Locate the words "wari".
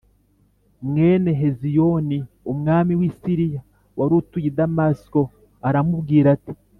3.97-4.13